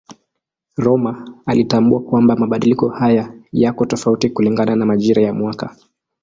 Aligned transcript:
Rømer 0.77 1.25
alitambua 1.45 1.99
kwamba 2.01 2.35
mabadiliko 2.35 2.89
haya 2.89 3.33
yako 3.51 3.85
tofauti 3.85 4.29
kulingana 4.29 4.75
na 4.75 4.85
majira 4.85 5.21
ya 5.21 5.33
mwaka. 5.33 5.75